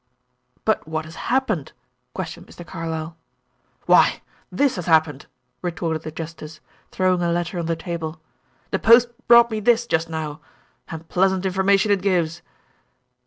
"But 0.65 0.87
what 0.87 1.05
has 1.05 1.13
happened?" 1.29 1.73
questioned 2.15 2.47
Mr. 2.47 2.65
Carlyle. 2.65 3.15
"Why 3.85 4.23
this 4.51 4.77
has 4.77 4.87
happened," 4.87 5.27
retorted 5.61 6.01
the 6.01 6.09
justice, 6.11 6.59
throwing 6.89 7.21
a 7.21 7.31
letter 7.31 7.59
on 7.59 7.67
the 7.67 7.75
table. 7.75 8.19
"The 8.71 8.79
post 8.79 9.09
brought 9.27 9.51
me 9.51 9.59
this, 9.59 9.85
just 9.85 10.09
now 10.09 10.41
and 10.89 11.07
pleasant 11.07 11.45
information 11.45 11.91
it 11.91 12.01
gives." 12.01 12.41